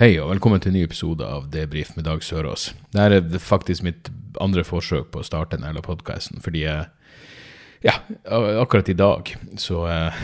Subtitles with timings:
[0.00, 2.70] Hei og velkommen til en ny episode av Debrif med Dag Sørås.
[2.94, 4.06] Dette er faktisk mitt
[4.40, 7.92] andre forsøk på å starte denne podkasten, fordi Ja,
[8.24, 9.28] akkurat i dag
[9.60, 10.22] så eh,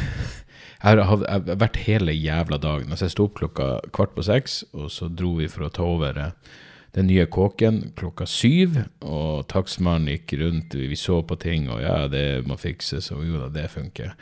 [0.80, 2.88] Jeg har, jeg vært hele jævla dagen.
[2.88, 5.84] Altså, jeg sto opp klokka kvart på seks, og så dro vi for å ta
[5.84, 6.56] over eh,
[6.96, 8.78] den nye kåken klokka syv.
[9.04, 13.44] Og takstmannen gikk rundt, vi så på ting, og ja, det må fikses, og jo
[13.44, 14.16] da, det funker.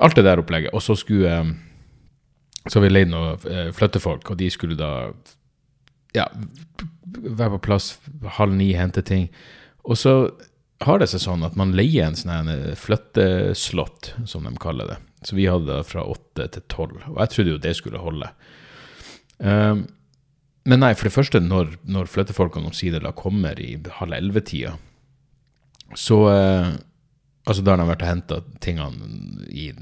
[0.00, 0.72] Alt det der opplegget.
[0.72, 1.52] Og så skulle eh,
[2.70, 5.10] så vi leide noen eh, flyttefolk, og de skulle da
[6.14, 6.26] ja,
[7.04, 7.94] være på plass
[8.38, 9.28] halv ni, hente ting.
[9.82, 10.14] Og så
[10.82, 15.00] har det seg sånn at man leier en sånn flytteslott, som de kaller det.
[15.26, 18.30] Så vi hadde det fra åtte til tolv, og jeg trodde jo det skulle holde.
[19.38, 19.84] Um,
[20.68, 24.76] men nei, for det første, når, når flyttefolkene omsider da kommer i halv elleve-tida,
[25.98, 26.68] så eh,
[27.42, 29.72] Altså, da har de vært og henta tingene i,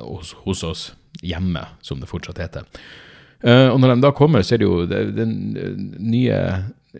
[0.00, 0.86] hos, hos oss
[1.20, 2.66] hjemme, som det fortsatt heter.
[3.44, 5.34] Uh, og når de da kommer, så er det jo den
[6.00, 6.38] nye,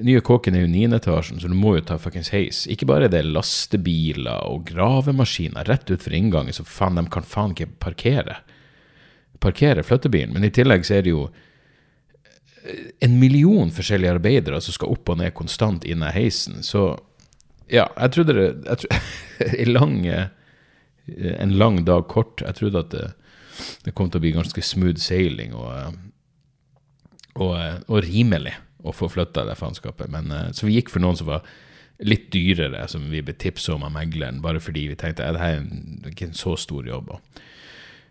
[0.06, 2.62] nye kåken er jo niendeetasjen, så du må jo ta fuckings heis.
[2.70, 7.56] Ikke bare er det lastebiler og gravemaskiner rett utfor inngangen, så faen, de kan faen
[7.56, 8.38] ikke parkere.
[9.42, 10.34] Parkere flyttebilen.
[10.36, 11.28] Men i tillegg så er det jo
[13.00, 16.62] en million forskjellige arbeidere som skal opp og ned konstant inne i heisen.
[16.66, 16.90] Så
[17.72, 19.00] ja, jeg trodde det jeg tro,
[19.64, 22.42] en, lang, en lang dag kort.
[22.44, 23.06] Jeg trodde at det,
[23.86, 25.98] det kom til å bli ganske smooth sailing og,
[27.38, 27.54] og,
[27.88, 28.54] og rimelig
[28.86, 30.12] å få flytta det faenskapet.
[30.56, 31.46] Så vi gikk for noen som var
[32.06, 35.48] litt dyrere, som vi ble tipsa om av megleren, bare fordi vi tenkte at dette
[35.48, 37.10] er ikke en så stor jobb.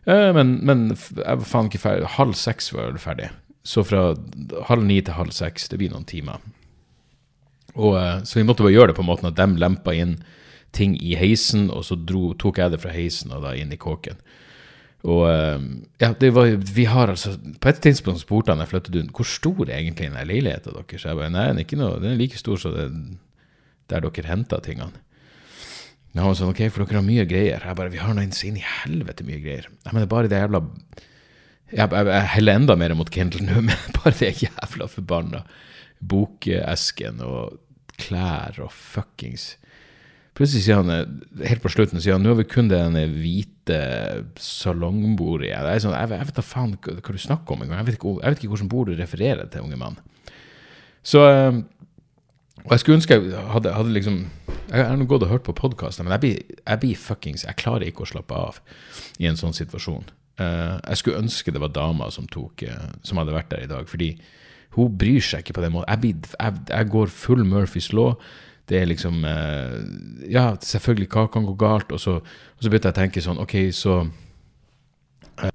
[0.07, 2.11] Men, men jeg var faen ikke ferdig.
[2.15, 3.31] Halv seks var jeg ferdig.
[3.67, 4.13] Så fra
[4.69, 6.43] halv ni til halv seks, det blir noen timer.
[7.77, 10.17] Og, så vi måtte bare gjøre det på måten at de lempa inn
[10.75, 13.79] ting i heisen, og så dro, tok jeg det fra heisen og da inn i
[13.79, 14.19] kåken.
[15.07, 15.23] Og
[16.01, 19.29] ja, det var, vi har altså På et tidspunkt spurte han jeg flyttet ut, hvor
[19.29, 21.05] stor er egentlig den leiligheten deres?
[21.05, 22.73] Jeg bare, nei, den er ikke noe, den er like stor som
[23.87, 25.03] der dere henta tingene.
[26.11, 27.61] Men han var sånn, ok, for dere har mye greier.
[27.63, 29.69] Jeg bare, vi har nå inn i helvete mye greier.
[29.85, 30.63] Nei, men det er bare det jævla
[31.67, 35.45] Jeg, jeg, jeg heller enda mer mot Kindle nå, men bare det jævla forbanna
[35.97, 37.57] bokesken og
[37.99, 39.55] klær og fuckings
[40.37, 40.91] Plutselig sier han,
[41.49, 42.77] helt på slutten, sier han, nå har vi kun det
[43.09, 43.77] hvite
[44.37, 45.65] salongbordet igjen.
[45.65, 47.79] Jeg, sånn, jeg, jeg, vet da faen hva, du snakker om engang.
[47.79, 49.97] Jeg, vet ikke- jeg vet ikke hvordan bord du refererer til, unge mann.
[51.01, 51.23] Så
[52.67, 54.15] Og jeg skulle ønske jeg hadde, hadde liksom
[54.69, 57.87] Jeg har gått og hørt på podkaster, men jeg blir, jeg blir fuckings Jeg klarer
[57.87, 58.59] ikke å slappe av
[59.17, 60.03] i en sånn situasjon.
[60.37, 63.71] Eh, jeg skulle ønske det var dama som tok eh, Som hadde vært der i
[63.71, 64.11] dag, fordi
[64.75, 65.89] hun bryr seg ikke på den måten.
[66.03, 68.17] Jeg, jeg, jeg går full Murphys law.
[68.67, 69.77] Det er liksom eh,
[70.31, 71.91] Ja, selvfølgelig, hva kan gå galt?
[71.95, 74.01] Og så, og så begynte jeg å tenke sånn OK, så
[75.39, 75.53] eh,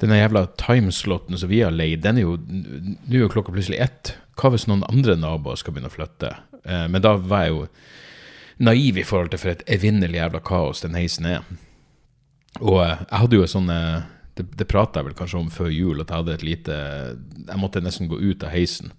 [0.00, 4.14] Denne jævla timeslotten som vi har leid, den er jo Nå er klokka plutselig ett.
[4.38, 6.36] Hva hvis noen andre naboer skal begynne å flytte?
[6.62, 7.68] Eh, men da var jeg jo
[8.66, 11.46] naiv i forhold til for et evinnelig jævla kaos den heisen er.
[12.62, 15.70] Og eh, jeg hadde jo sånn eh, Det, det prata jeg vel kanskje om før
[15.72, 16.78] jul, at jeg hadde et lite
[17.46, 18.92] Jeg måtte nesten gå ut av heisen.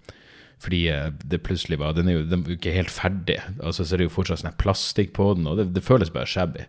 [0.64, 3.38] Fordi eh, det plutselig var Den er jo, den er jo ikke helt ferdig.
[3.60, 6.30] Altså, så er det jo fortsatt sånn plastikk på den, og det, det føles bare
[6.30, 6.66] shabby.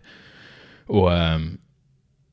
[0.89, 1.49] Og um,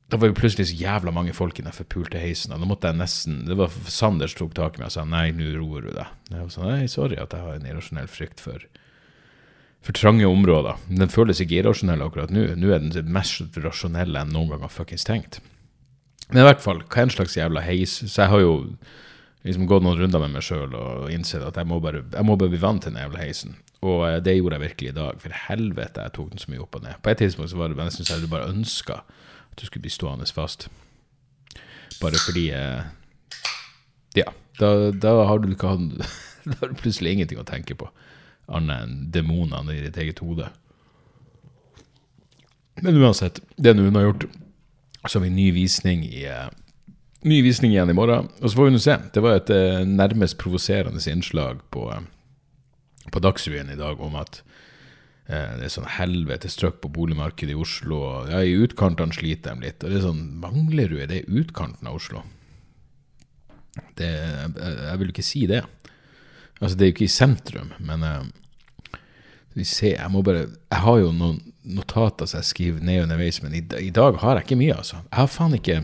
[0.07, 2.53] da var jo plutselig så jævla mange folk i den forpulte heisen.
[2.55, 5.29] Og da måtte jeg nesten Det var Sanders tok tak i meg og sa nei,
[5.35, 6.13] nå roer du deg.
[6.31, 8.67] Jeg var sånn, nei, sorry at jeg har en irrasjonell frykt for
[9.87, 10.79] for trange områder.
[10.89, 12.41] Den føles ikke irrasjonell akkurat nå.
[12.59, 15.37] Nå er den det mest rasjonelle jeg noen gang har fuckings tenkt.
[16.27, 17.99] Men i hvert fall, hva er en slags jævla heis?
[18.03, 18.55] Så jeg har jo
[19.47, 22.35] liksom gått noen runder med meg sjøl og innsett at jeg må, bare, jeg må
[22.39, 23.55] bare bli vant til den jævla heisen.
[23.85, 25.21] Og eh, det gjorde jeg virkelig i dag.
[25.23, 26.99] For helvete, jeg tok den så mye opp og ned.
[27.03, 29.93] På et tidspunkt så var det nesten så jeg bare ønska at du skulle bli
[29.93, 30.67] stående fast.
[32.01, 32.83] Bare fordi eh,
[34.17, 36.09] Ja, da, da har du ikke hatt
[36.47, 37.89] Da har du plutselig ingenting å tenke på
[38.47, 40.45] annet enn demonene i ditt eget hode.
[42.79, 44.27] Men uansett, det er nå unnagjort.
[45.01, 46.47] Har vi ny visning i eh,
[47.27, 48.27] Ny visning igjen i morgen.
[48.39, 48.93] Og så får vi nå se.
[49.13, 52.03] Det var et eh, nærmest provoserende innslag på, eh,
[53.11, 54.43] på Dagsrevyen i dag om at
[55.27, 57.97] det er sånn helvetes trøkk på boligmarkedet i Oslo.
[58.31, 59.83] Ja, i utkantene sliter de litt.
[59.83, 62.21] Og det er sånn Manglerud, er det utkanten av Oslo?
[63.99, 65.65] Det, jeg, jeg, vil ikke si det.
[66.61, 68.23] Altså, det er jo ikke i sentrum, men uh,
[69.57, 73.41] vi ser, jeg må bare Jeg har jo noen notater som jeg skriver ned underveis,
[73.43, 75.01] men i, i, dag har jeg ikke mye, altså.
[75.09, 75.77] Jeg har faen ikke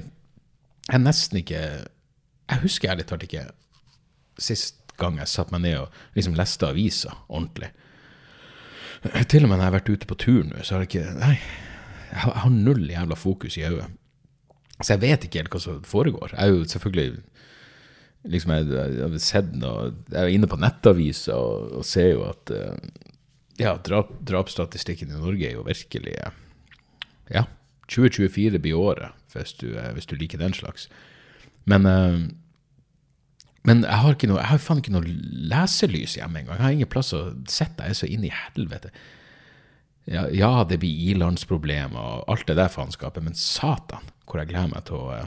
[0.89, 3.47] Jeg nesten ikke Jeg husker ærlig talt ikke
[4.41, 7.69] sist gang jeg satte meg ned og liksom leste aviser ordentlig.
[9.29, 11.15] Til og med når jeg har vært ute på tur nå, så har jeg ikke
[11.19, 11.35] Nei,
[12.13, 13.99] jeg har, null jævla fokus i øyet.
[14.79, 16.33] Så jeg vet ikke helt hva som foregår.
[16.33, 17.23] Jeg er jo selvfølgelig
[18.33, 22.23] liksom jeg, jeg, har sett noe Jeg er inne på nettaviser og, og, ser jo
[22.29, 22.77] at uh,
[23.59, 26.15] ja, drap, drapsstatistikken i Norge er jo virkelig
[27.29, 27.45] Ja,
[27.91, 30.89] 2024 blir året, hvis du, uh, hvis du liker den slags.
[31.65, 32.23] Men uh,
[33.63, 35.11] men jeg har, noe, jeg har faen ikke noe
[35.51, 36.57] leselys hjemme engang.
[36.57, 37.85] Jeg har ingen plass å sitte.
[37.85, 38.91] Jeg er så inn i helvete.
[40.03, 44.73] Ja, ja, det blir ilandsproblemer og alt det der faenskapet, men satan hvor jeg gleder
[44.73, 45.21] meg til å,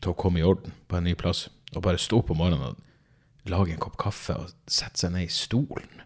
[0.00, 1.50] til å, komme i orden på en ny plass.
[1.74, 5.28] Og bare stå opp om morgenen og lage en kopp kaffe og sette seg ned
[5.28, 6.02] i stolen.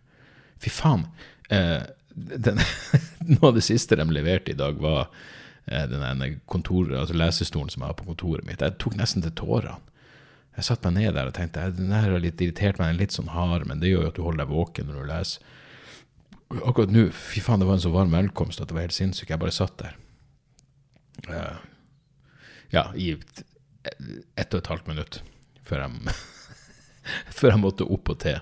[0.63, 1.07] Fy faen.
[1.53, 1.83] Eh,
[2.17, 2.61] den,
[3.33, 5.09] noe av det siste de leverte i dag, var
[5.67, 8.65] eh, den kontor, altså lesestolen som jeg har på kontoret mitt.
[8.65, 9.79] Jeg tok nesten til tårene.
[10.57, 13.03] Jeg satte meg ned der og tenkte den her har litt irritert meg, den er
[13.03, 15.51] litt sånn hard, men det gjør jo at du holder deg våken når du leser.
[16.57, 19.35] Akkurat nå, fy faen, det var en så varm velkomst at det var helt sinnssykt.
[19.35, 19.99] Jeg bare satt der.
[21.29, 21.59] Uh,
[22.73, 25.21] ja, i ett og et halvt minutt
[25.67, 26.15] før jeg,
[27.39, 28.39] før jeg måtte opp og te.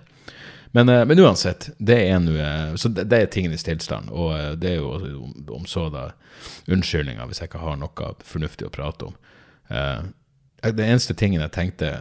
[0.75, 4.11] Men, uh, men, uansett, det er noe, uh, så det, det er tingenes tilstand.
[4.11, 6.09] Og det er jo om, så da
[6.71, 9.17] unnskyldninger hvis jeg ikke har noe fornuftig å prate om.
[9.71, 10.11] Uh,
[10.65, 11.95] det eneste tingen jeg tenkte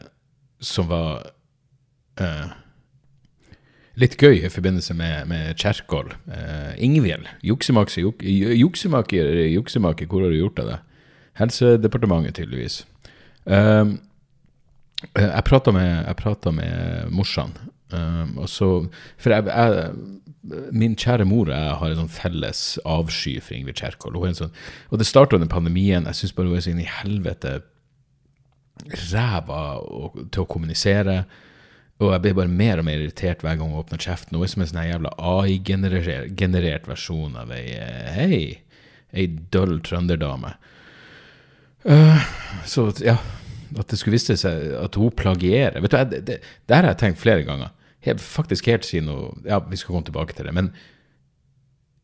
[0.63, 1.25] som var
[2.21, 2.53] uh,
[3.99, 10.33] litt gøy i forbindelse med, med Kjerkol uh, Ingvild, juksemaker, juk, juksemaker, juksemaker, hvor har
[10.33, 10.79] du gjort av det?
[11.41, 12.83] Helsedepartementet, tydeligvis.
[13.49, 13.97] Uh,
[15.17, 16.07] jeg prata med,
[16.55, 17.55] med morsan,
[17.93, 18.69] um, så
[19.21, 19.93] For jeg, jeg
[20.75, 24.17] min kjære mor og jeg har en sånn felles avsky for Ingvild Kjerkol.
[24.35, 24.51] Sånn,
[24.91, 26.09] og det starta under pandemien.
[26.09, 27.61] Jeg syns bare hun er så inn i helvete
[29.13, 29.63] ræva
[30.33, 31.21] til å kommunisere.
[32.01, 34.35] Og jeg blir bare mer og mer irritert hver gang hun åpner kjeften.
[34.35, 37.77] Hun er som en sånn jævla AI-generert versjon av ei
[38.17, 38.41] hei,
[39.13, 40.55] ei døll trønderdame.
[41.87, 42.19] Uh,
[42.67, 43.15] så ja,
[43.79, 46.99] at det skulle vise seg at hun plagierer Vet du, det, det, det har jeg
[47.01, 47.73] tenkt flere ganger.
[48.03, 50.53] Faktisk helt si noe Ja, vi skal komme tilbake til det.
[50.55, 50.73] Men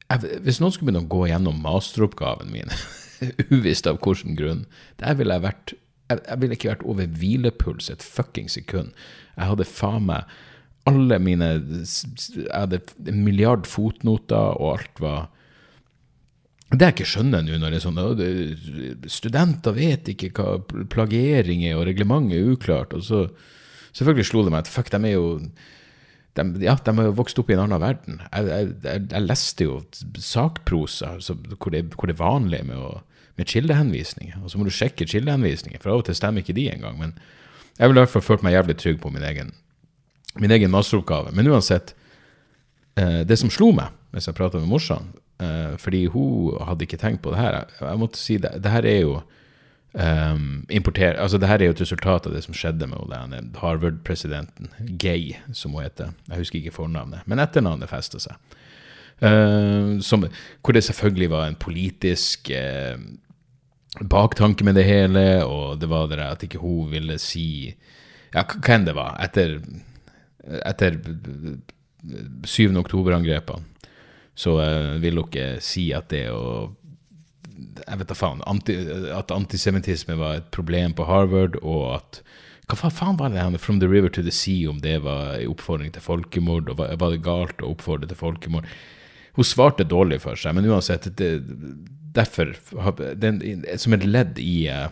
[0.10, 2.72] jeg, hvis noen skulle begynne å gå gjennom masteroppgaven min,
[3.56, 4.66] uvisst av hvilken grunn,
[5.02, 5.76] der ville jeg vært
[6.10, 8.96] jeg ville ikke vært over hvilepuls et fucking sekund.
[9.36, 10.32] Jeg hadde faen meg
[10.90, 11.50] alle mine
[11.84, 15.28] Jeg hadde en milliard fotnoter, og alt var
[16.74, 20.58] Det jeg ikke skjønner nå, når det er sånn Studenter vet ikke hva
[20.90, 22.94] plagiering er, og reglementet er uklart.
[22.98, 23.28] Og så
[23.94, 25.30] selvfølgelig slo det meg at fuck, de er jo
[26.40, 28.24] de, ja, de har jo vokst opp i en annen verden.
[28.32, 29.78] Jeg, jeg, jeg, leste jo
[30.24, 32.80] sakprosa altså, hvor, det, hvor det er vanlig med
[33.40, 34.36] med kildehenvisninger.
[34.44, 37.00] Og så må du sjekke kildehenvisninger, for av og til stemmer ikke de engang.
[37.00, 37.16] Men
[37.78, 39.54] jeg ville i hvert fall følt meg jævlig trygg på min egen,
[40.44, 41.32] min egen masteroppgave.
[41.36, 41.96] Men uansett,
[43.00, 46.98] eh, det som slo meg mens jeg prata med morsan, eh, fordi hun hadde ikke
[46.98, 49.20] tenkt på det her Jeg måtte si det, det her er jo
[49.94, 53.54] um, importere altså det her er jo et resultat av det som skjedde med den
[53.58, 54.70] Harvard-presidenten,
[55.02, 56.14] Gay, som hun heter.
[56.30, 58.38] Jeg husker ikke fornavnet, men etternavnet festa seg.
[59.20, 60.24] Uh, som,
[60.64, 62.96] hvor det selvfølgelig var en politisk uh,
[64.00, 67.76] baktanke med det hele, og det var det at ikke hun ville si
[68.30, 69.56] Ja, hva enn det var, etter,
[70.62, 71.00] etter
[72.46, 72.78] 7.
[72.78, 73.66] oktober-angrepene,
[74.38, 76.70] så uh, ville hun ikke si at det å
[77.86, 78.76] jeg vet da faen, anti,
[79.16, 82.22] at antisemittisme var et problem på Harvard, og at
[82.70, 85.50] hva faen var det her 'From the river to the sea', om det var en
[85.50, 88.66] oppfordring til folkemord, og var, det galt å oppfordre til folkemord?
[89.34, 91.44] Hun svarte dårlig for seg, men uansett, det,
[92.14, 92.54] derfor
[93.16, 94.90] den, Som et ledd i eh,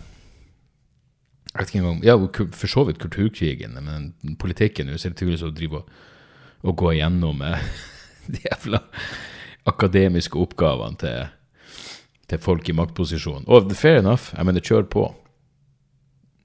[1.54, 2.16] jeg vet ikke engang, ja,
[2.54, 5.90] For så vidt kulturkrigen, men politikken hun ser det ut som å drive og,
[6.64, 7.66] og gå igjennom eh,
[8.34, 8.82] de jævla
[9.68, 11.34] akademiske oppgavene til,
[12.28, 13.48] til folk i maktposisjon.
[13.48, 15.08] Og fair enough, jeg mener, kjør på.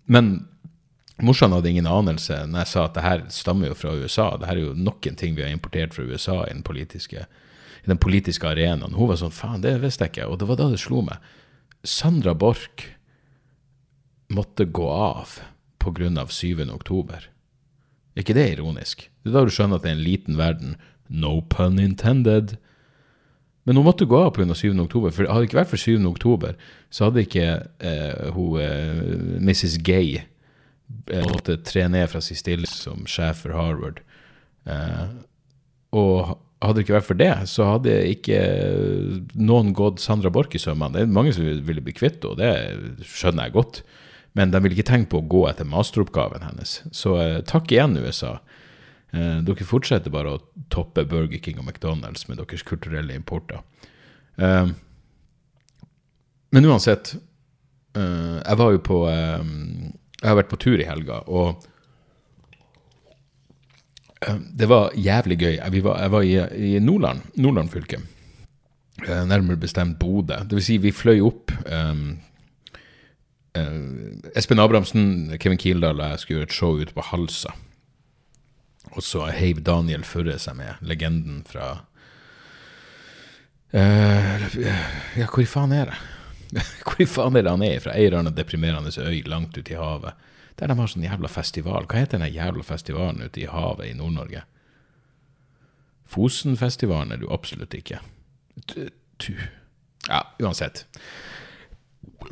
[0.07, 0.33] Men
[1.23, 4.33] morsan hadde ingen anelse når jeg sa at det her stammer jo fra USA.
[4.39, 7.27] Det her er jo noen ting vi har importert fra USA i den politiske
[7.83, 8.95] i den politiske arenaen.
[8.95, 10.29] Hun var sånn Faen, det visste jeg ikke.
[10.31, 11.19] Og det var da det slo meg.
[11.83, 12.87] Sandra Borch
[14.33, 15.41] måtte gå av
[15.83, 16.27] pga.
[16.31, 16.63] 7.
[16.71, 17.27] oktober.
[18.15, 19.09] Er ikke det ironisk?
[19.23, 20.77] Det er da du skjønner at det er en liten verden.
[21.09, 22.57] No pun intended.
[23.65, 24.55] Men hun måtte gå av pga.
[24.59, 24.73] 7.
[24.83, 25.15] oktober.
[25.15, 26.07] For hadde det ikke vært for 7.
[26.11, 26.57] oktober,
[26.91, 29.03] så hadde ikke eh, hun, eh,
[29.39, 29.79] Mrs.
[29.87, 34.03] Gay eh, måtte tre ned fra sin stilling som sjef for Harvard.
[34.67, 35.05] Eh,
[35.95, 38.39] og hadde det ikke vært for det, så hadde ikke
[39.35, 40.95] noen gått Sandra Borch i sømmene.
[40.95, 43.83] Det er mange som ville bli kvitt henne, det skjønner jeg godt.
[44.39, 46.79] Men de ville ikke tenke på å gå etter masteroppgaven hennes.
[46.95, 48.39] Så eh, takk igjen, USA.
[49.13, 50.41] Eh, dere fortsetter bare å
[50.73, 53.61] toppe Burger King og McDonald's med deres kulturelle importer.
[54.41, 54.71] Eh,
[56.53, 57.15] men uansett,
[57.97, 59.45] eh, jeg var jo på eh,
[60.23, 61.65] Jeg har vært på tur i helga, og
[64.23, 65.55] eh, det var jævlig gøy.
[65.59, 66.35] Jeg var, jeg var i,
[66.73, 68.01] i Nordland, Nordland fylke.
[69.03, 70.39] Eh, nærmere bestemt Bodø.
[70.47, 71.53] Det vil si, vi fløy opp
[73.53, 77.53] Espen Abrahamsen, Kevin Kildahl og jeg skulle gjøre et show ute på Halsa.
[78.93, 81.69] Og så heiv Daniel Furre seg med, legenden fra
[83.73, 84.49] uh,
[85.17, 86.01] Ja, hvor faen er det?
[86.85, 87.97] hvor faen er det han er fra?
[87.97, 90.19] Ei eller deprimerende øy langt ute i havet.
[90.61, 91.89] Der de har sånn jævla festival.
[91.89, 94.45] Hva heter den jævla festivalen ute i havet i Nord-Norge?
[96.13, 98.03] Fosenfestivalen er du absolutt ikke.
[98.69, 99.33] Tu.
[100.11, 100.85] Ja, uansett.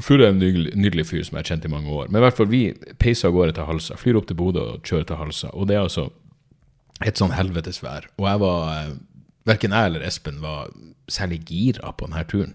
[0.05, 2.11] Furre er en nydelig fyr som jeg har kjent i mange år.
[2.11, 2.63] Men i hvert fall, vi
[3.03, 3.97] peiser av gårde til Halsa.
[3.99, 5.53] Flyr opp til Bodø og kjører til Halsa.
[5.57, 6.11] Og det er altså
[7.07, 8.09] et sånn helvetes vær.
[8.21, 8.99] Og jeg var eh,
[9.49, 10.69] Verken jeg eller Espen var
[11.11, 12.51] særlig gira på denne turen.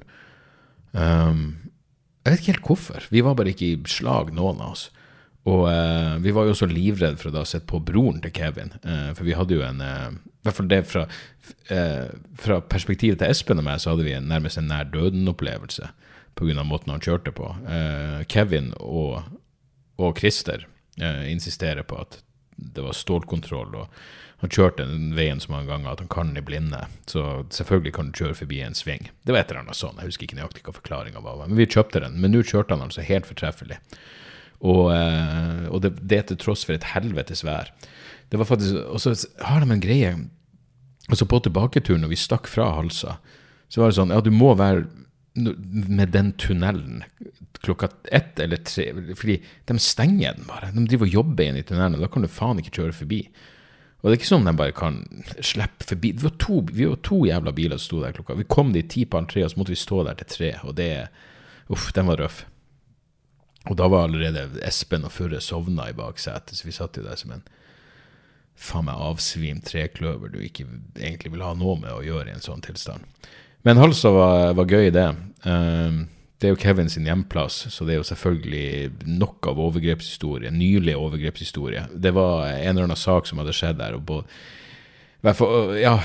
[0.93, 1.71] Um,
[2.21, 3.07] jeg vet ikke helt hvorfor.
[3.11, 4.83] Vi var bare ikke i slag, noen av oss.
[5.45, 8.73] Og uh, vi var jo også livredde for å da sette på broren til Kevin.
[8.85, 11.03] Uh, for vi hadde jo en uh, I hvert fall det fra,
[12.37, 15.89] fra perspektivet til Espen og meg, så hadde vi en, nærmest en nær døden-opplevelse
[16.37, 16.63] pga.
[16.63, 17.47] måten han kjørte på.
[18.29, 19.23] Kevin og,
[19.97, 20.67] og Christer
[21.25, 22.19] insisterer på at
[22.55, 23.73] det var stålkontroll.
[23.73, 23.87] og
[24.43, 26.81] han kjørte den veien så mange ganger at han kan i blinde.
[27.09, 29.07] Så selvfølgelig kan du kjøre forbi en sving.
[29.23, 31.39] Det var et eller annet sånn, jeg husker ikke nøyaktig hva forklaringa var.
[31.45, 32.19] Men vi kjøpte den.
[32.21, 33.79] Men nå kjørte han altså helt fortreffelig.
[34.59, 37.71] Og, eh, og det, det, til tross for et helvetes vær.
[38.31, 39.15] Det var faktisk, Og så
[39.45, 40.15] har de en greie
[41.05, 43.19] altså På tilbaketuren, når vi stakk fra Halsa,
[43.69, 44.87] så var det sånn Ja, du må være
[45.35, 47.03] med den tunnelen
[47.61, 48.87] klokka ett eller tre.
[49.15, 49.35] Fordi
[49.67, 50.71] de stenger den bare.
[50.73, 53.19] De driver og jobber inn i tunnelen, og da kan du faen ikke kjøre forbi.
[54.05, 54.99] Og det er ikke sånn de bare kan
[55.41, 56.11] slippe forbi.
[56.13, 58.35] Vi var to, vi var to jævla biler som sto der klokka.
[58.37, 60.51] Vi kom dit ti på halv tre, og så måtte vi stå der til tre.
[60.61, 60.89] Og det
[61.73, 62.43] Uff, den var røff.
[63.65, 67.17] Og da var allerede Espen og Furre sovna i baksetet, så vi satt jo der
[67.17, 67.41] som en
[68.55, 72.45] faen meg avsvimt trekløver du ikke egentlig vil ha noe med å gjøre i en
[72.45, 73.01] sånn tilstand.
[73.65, 75.07] Men Halsa var, var gøy, det.
[75.49, 76.05] Um,
[76.39, 80.51] det er jo Kevin sin hjemplass, så det er jo selvfølgelig nok av overgrepshistorie.
[80.51, 81.85] Nylig overgrepshistorie.
[81.95, 83.95] Det var en eller annen sak som hadde skjedd der.
[83.95, 84.25] og både,
[85.31, 85.95] fall, ja,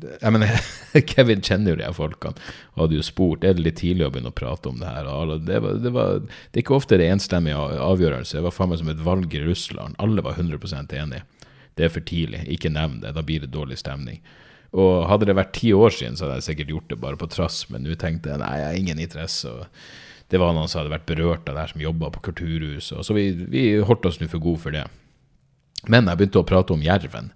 [0.00, 0.58] jeg mener,
[1.12, 2.34] Kevin kjenner jo de her folkene
[2.74, 5.08] og hadde jo spurt er det litt tidlig å begynne å prate om det her.
[5.46, 8.38] Det, var, det, var, det er ikke ofte det er enstemmig avgjørelse.
[8.38, 9.98] Det var faen meg som et valg i Russland.
[10.02, 11.22] Alle var 100 enige.
[11.78, 12.42] Det er for tidlig.
[12.52, 13.14] Ikke nevn det.
[13.16, 14.18] Da blir det dårlig stemning.
[14.72, 17.28] Og hadde det vært ti år siden, så hadde jeg sikkert gjort det bare på
[17.28, 19.50] trass, men nå tenkte jeg nei, jeg har ingen interesse.
[19.50, 23.02] og Det var noen som hadde vært berørt av det her, som jobba på kulturhuset.
[23.04, 24.86] Så vi, vi holdt oss nå for gode for det.
[25.92, 27.28] Men jeg begynte å prate om Jerven.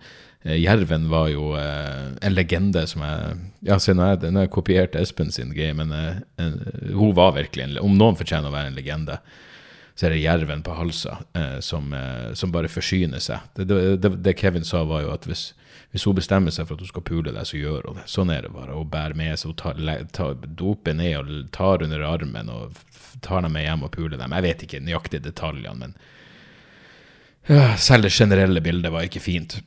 [0.46, 4.52] Eh, Jerven var jo eh, en legende som jeg Ja, se, nå har jeg, jeg
[4.54, 6.22] kopiert Espen sin greie, men eh,
[6.94, 9.18] hun var virkelig en Om noen fortjener å være en legende,
[9.96, 13.44] så er det Jerven på Halsa eh, som, eh, som, bare forsyner seg.
[13.56, 13.66] Det,
[14.00, 15.50] det, det, Kevin sa, var jo at hvis
[15.94, 18.08] hvis hun bestemmer seg for at hun skal pule deg, så gjør hun det.
[18.10, 18.74] Sånn er det bare.
[18.76, 22.82] Hun bærer med seg, hun tar, doper ned og tar under armen og
[23.24, 24.34] tar dem med hjem og puler dem.
[24.36, 25.96] Jeg vet ikke nøyaktig detaljene, men
[27.46, 29.60] ja, selv det generelle bildet var ikke fint.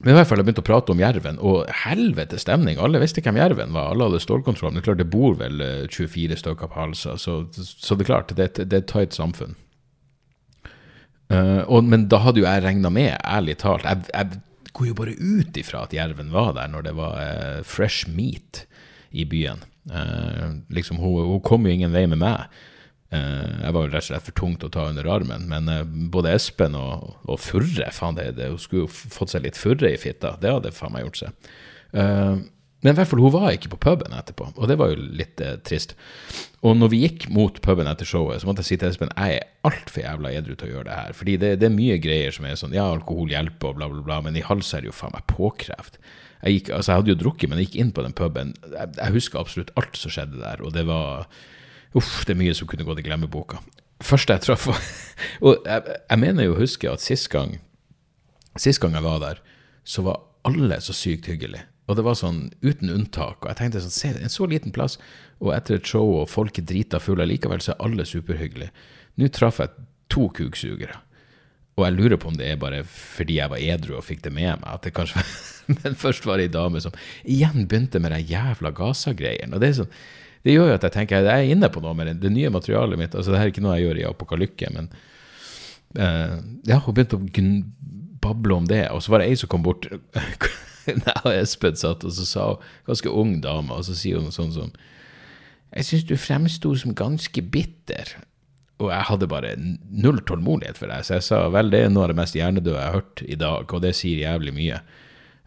[0.00, 2.78] Men i hvert fall, jeg begynte å prate om Jerven, og helvete stemning.
[2.80, 4.72] Alle visste hvem Jerven var, alle hadde stålkontroll.
[4.72, 5.60] Men det er klart, det bor vel
[5.92, 9.18] 24 eh, stykker på Halsa, så, så, det er klart, det, det er et tight
[9.18, 9.58] samfunn.
[11.30, 14.40] Uh, og, men da hadde jo jeg regna med, ærlig talt jeg, jeg,
[14.76, 18.64] går jo bare ut ifra at jerven var der når det var eh, fresh meat
[19.10, 19.64] i byen.
[19.90, 22.46] Eh, liksom, hun, hun, kom jo ingen vei med meg.
[23.10, 25.48] Eh, jeg var jo rett og slett for tungt å ta under armen.
[25.50, 25.70] Men
[26.12, 29.92] både Espen og, og Furre faen det, det, Hun skulle jo fått seg litt furre
[29.92, 30.36] i fitta.
[30.40, 31.52] Det hadde faen meg gjort seg.
[32.80, 35.40] Men i hvert fall, hun var ikke på puben etterpå, og det var jo litt
[35.68, 35.92] trist.
[36.64, 39.36] Og når vi gikk mot puben etter showet, så måtte jeg si til Espen jeg
[39.36, 41.14] er altfor jævla edru til å gjøre det her.
[41.16, 44.04] Fordi det, det, er mye greier som er sånn ja, alkohol hjelper og bla, bla,
[44.06, 46.00] bla, men i hals er det jo faen meg påkrevd.
[46.40, 48.52] Jeg, gikk, altså, jeg hadde jo drukket, men jeg gikk inn på den puben.
[48.64, 51.28] Jeg, jeg husker absolutt alt som skjedde der, og det var
[51.98, 53.58] Uff, det er mye som kunne gått i glemmeboka.
[54.06, 54.68] Første jeg traff
[55.46, 57.56] Og jeg, jeg, mener jo å huske at sist gang,
[58.56, 59.40] sist gang jeg var der,
[59.84, 61.66] så var alle så sykt hyggelige.
[61.90, 63.42] Og det var sånn uten unntak.
[63.42, 64.96] Og jeg tenkte sånn, se, en så liten plass,
[65.42, 68.70] og etter et show og folk er drita fulle, likevel så er alle superhyggelige.
[69.18, 69.74] Nå traff jeg
[70.12, 71.00] to kuksugere.
[71.78, 74.32] Og jeg lurer på om det er bare fordi jeg var edru og fikk det
[74.36, 74.68] med meg.
[74.68, 75.28] at det kanskje var,
[75.80, 76.94] Men først var det ei dame som
[77.24, 79.54] igjen begynte med den jævla Gaza-greien.
[79.54, 79.92] Og det, er sånn,
[80.46, 82.98] det gjør jo at jeg tenker jeg er inne på noe med det, nye materialet
[83.00, 83.14] mitt.
[83.14, 84.90] altså Det her er ikke noe jeg gjør i Apokalykke, men
[85.98, 87.50] uh, ja, hun begynte å
[88.20, 88.84] bable om det.
[88.90, 89.88] Og så var det ei som kom bort
[91.06, 94.34] da Espen satt, og så sa hun, ganske ung dame, og så sier hun noe
[94.34, 94.74] sånn som
[95.70, 98.16] Jeg syns du fremsto som ganske bitter
[98.80, 102.06] og jeg hadde bare null tålmodighet for deg, Så jeg sa vel, det er noe
[102.06, 104.80] av det mest hjernedøde jeg har hørt i dag, og det sier jævlig mye.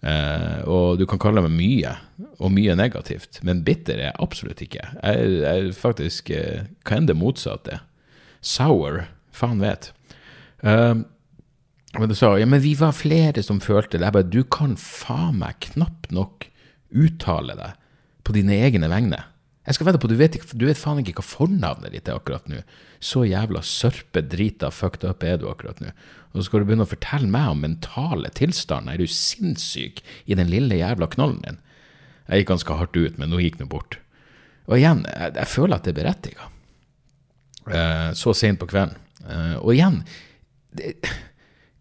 [0.04, 1.96] Uh, og du kan kalle meg mye,
[2.38, 4.86] og mye negativt, men bitter er jeg absolutt ikke.
[5.00, 7.80] Jeg er faktisk uh, Hva enn det motsatte?
[8.44, 9.06] Sour?
[9.34, 9.90] Faen vet.
[10.62, 11.08] Uh,
[12.00, 14.08] men du sa ja, men vi var flere som følte det.
[14.08, 16.48] Jeg bare, du kan faen meg knapt nok
[16.94, 17.78] uttale deg
[18.26, 19.20] på dine egne vegne.
[19.64, 22.18] Jeg skal vedde på, du vet, ikke, du vet faen ikke hva fornavnet ditt er
[22.18, 22.60] akkurat nå.
[23.04, 25.94] Så jævla sørpedrita fucked up er du akkurat nå.
[26.34, 28.98] Og så skal du begynne å fortelle meg om mentale tilstander.
[28.98, 31.62] Er du sinnssyk i den lille jævla knollen din?
[32.28, 34.00] Jeg gikk ganske hardt ut, men nå gikk det bort.
[34.68, 36.50] Og igjen, jeg, jeg føler at det er berettiga.
[37.70, 38.98] Eh, så sent på kvelden.
[39.24, 40.02] Eh, og igjen
[40.76, 40.96] det,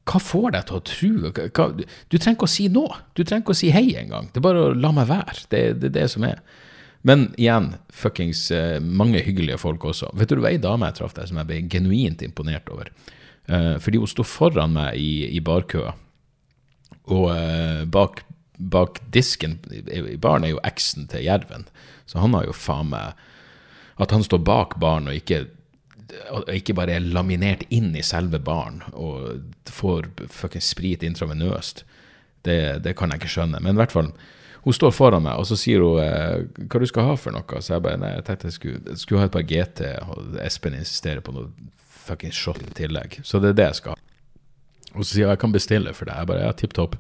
[0.08, 1.66] Hva får deg til å tro hva,
[2.10, 2.98] Du trenger ikke å si noe.
[3.14, 4.28] Du trenger ikke å si hei engang.
[4.32, 5.46] Det er bare å la meg være.
[5.52, 6.42] Det er det, det som er.
[7.06, 10.12] Men igjen, fuckings uh, mange hyggelige folk også.
[10.18, 12.92] Vet du, det var ei dame jeg traff der som jeg ble genuint imponert over.
[13.50, 15.96] Uh, fordi hun sto foran meg i, i barkøa,
[17.10, 18.22] og uh, bak,
[18.54, 21.66] bak, disken i baren er jo eksen til Jerven,
[22.06, 23.18] så han har jo faen meg
[24.02, 25.44] At han står bak baren og ikke
[26.52, 31.84] ikke bare er laminert inn i selve baren og får fuckings sprit intravenøst,
[32.46, 33.60] det, det kan jeg ikke skjønne.
[33.62, 34.10] Men i hvert fall,
[34.64, 37.62] hun står foran meg, og så sier hun eh, hva du skal ha for noe.
[37.62, 40.76] Så jeg bare nei, jeg tenkte jeg skulle, skulle ha et par GT, og Espen
[40.78, 41.50] insisterer på noe
[42.02, 43.20] fucking shot i tillegg.
[43.26, 44.02] Så det er det jeg skal ha.
[44.92, 46.20] Og så sier hun jeg kan bestille for deg.
[46.20, 46.98] Jeg bare ja, tipp topp.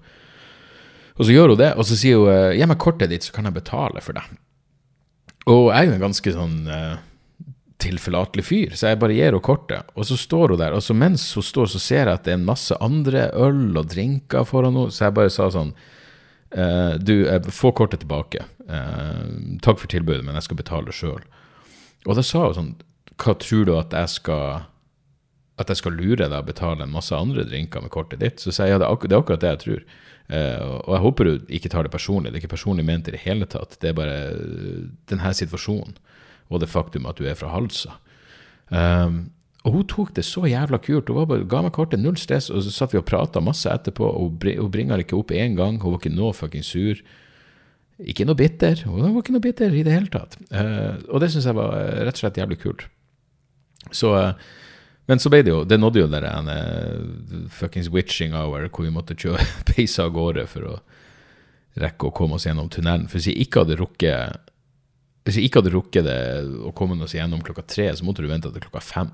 [1.18, 3.50] Og så gjør hun det, og så sier hun gi meg kortet ditt, så kan
[3.50, 4.38] jeg betale for deg.
[5.50, 7.00] Og jeg er jo en ganske sånn uh,
[7.82, 9.90] tilforlatelig fyr, så jeg bare gir henne kortet.
[9.98, 12.34] Og så står hun der, og så mens hun står, så ser jeg at det
[12.34, 15.72] er en masse andre øl og drinker foran henne, så jeg bare sa sånn
[16.54, 17.14] eh, du,
[17.52, 18.44] få kortet tilbake.
[18.68, 19.24] Eh,
[19.64, 21.22] takk for tilbudet, men jeg skal betale sjøl.
[22.06, 22.72] Og da sa hun sånn
[23.22, 24.64] Hva tror du at jeg skal
[25.62, 28.42] At jeg skal lure deg å betale en masse andre drinker med kortet ditt?
[28.42, 29.84] Så sier jeg ja, det er, det er akkurat det jeg tror.
[30.32, 32.32] og jeg håper du ikke tar det personlig.
[32.32, 33.76] Det er ikke personlig ment i det hele tatt.
[33.78, 34.16] Det er bare
[35.12, 35.94] denne situasjonen
[36.52, 37.96] og det faktum at du er fra Halsa.
[38.72, 39.24] Um,
[39.62, 41.10] og hun tok det så jævla kult.
[41.10, 44.08] Hun bare, ga meg kortet, null stress, og så satt vi og prata masse etterpå.
[44.08, 45.78] Og hun bringa det ikke opp én gang.
[45.82, 46.98] Hun var ikke noe fucking sur.
[48.02, 48.82] Ikke noe bitter.
[48.88, 50.34] Hun var ikke noe bitter i det hele tatt.
[50.50, 52.88] Uh, og det syns jeg var uh, rett og slett jævlig kult.
[53.94, 54.58] Så uh,
[55.10, 56.48] Men så ble det jo Det nådde jo der en
[57.50, 60.76] fuckings witching hour hvor vi måtte kjøre peise av gårde for å
[61.82, 63.08] rekke å komme oss gjennom tunnelen.
[63.08, 64.51] For hvis jeg ikke hadde rukket
[65.22, 66.18] hvis jeg ikke hadde rukket det
[66.66, 69.12] å komme oss gjennom klokka tre, så måtte du vente til klokka fem.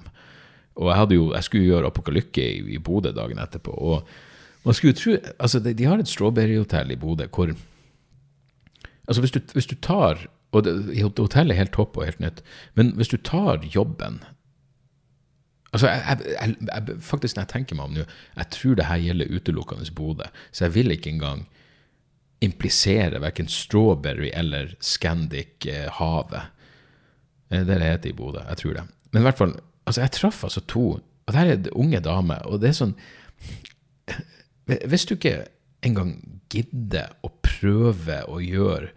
[0.78, 3.74] Og jeg, jo, jeg skulle gjøre Apokalykke i, i Bodø dagen etterpå.
[3.74, 7.52] Og man skulle tro Altså, de, de har et strawberryhotell i Bodø hvor
[9.08, 12.42] Altså, hvis du, hvis du tar Og det, hotellet er helt topp og helt nytt,
[12.74, 14.22] men hvis du tar jobben
[15.74, 18.04] Altså, jeg, jeg, jeg, faktisk når jeg tenker meg om nå,
[18.38, 21.42] jeg tror det her gjelder utelukkende Bodø, så jeg vil ikke engang
[22.44, 26.54] implisere verken Strawberry eller Scandic eh, Havet.
[27.48, 28.42] Det er det det heter i Bodø.
[28.44, 28.84] Jeg tror det.
[29.12, 29.56] Men i hvert fall,
[29.88, 32.90] Altså, jeg traff altså to, og det her er unge damer, og det er sånn
[34.68, 35.46] Hvis du ikke
[35.86, 36.18] engang
[36.52, 38.90] gidder å prøve å gjøre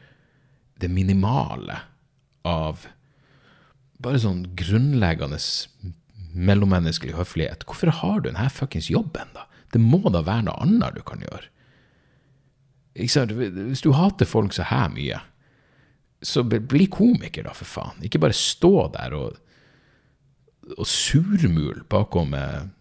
[0.82, 1.78] det minimale
[2.48, 2.88] av
[4.02, 5.38] bare sånn grunnleggende
[6.34, 9.46] mellommenneskelig høflighet, hvorfor har du denne fuckings jobben, da?
[9.72, 11.48] Det må da være noe annet du kan gjøre.
[12.96, 15.22] Hvis du hater folk så her mye,
[16.22, 18.04] så bli komiker, da, for faen.
[18.06, 19.40] Ikke bare stå der og
[20.78, 22.36] og surmul bakom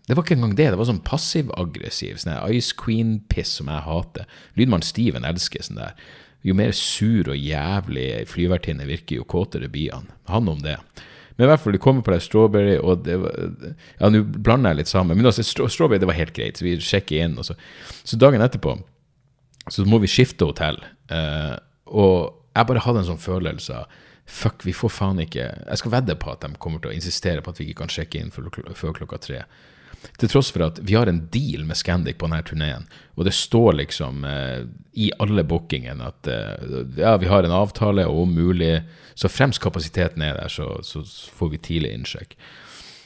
[0.07, 4.27] Det var ikke engang det, det var sånn passiv-aggressiv sånn Ice Queen-piss som jeg hater.
[4.59, 5.94] Lydmann Steven elsker sånn der.
[6.46, 10.11] Jo mer sur og jævlig flyvertinne virker, jo kåtere blir han.
[10.29, 10.77] Han om det.
[11.37, 13.37] Men i hvert fall, det kommer på deg strawberry, og det var
[14.01, 16.77] Ja, nå blander jeg litt sammen, men altså, strawberry det var helt greit, så vi
[16.85, 17.38] sjekker inn.
[17.40, 17.57] Og så.
[18.05, 18.77] så dagen etterpå
[19.68, 20.81] så må vi skifte hotell,
[21.12, 21.57] eh,
[21.90, 23.99] og jeg bare hadde en sånn følelse av
[24.31, 27.42] Fuck, vi får faen ikke Jeg skal vedde på at de kommer til å insistere
[27.42, 29.40] på at vi ikke kan sjekke inn før klokka tre.
[30.20, 32.87] Til tross for at vi har en deal med Scandic på denne turneen,
[33.18, 34.62] og det står liksom eh,
[35.03, 38.81] i alle bookingene at eh, ja, vi har en avtale, og om mulig
[39.14, 41.03] Så fremst kapasiteten er der, så, så
[41.37, 42.37] får vi tidlig innsjekk.